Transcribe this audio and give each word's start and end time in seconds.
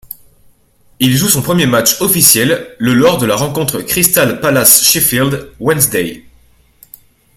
Il 0.99 1.15
joue 1.15 1.27
son 1.29 1.43
premier 1.43 1.67
match 1.67 2.01
officiel 2.01 2.75
le 2.79 2.95
lors 2.95 3.19
de 3.19 3.27
la 3.27 3.35
rencontre 3.35 3.81
Crystal 3.83 4.39
Palace-Sheffield 4.41 5.51
Wednesday. 5.59 6.25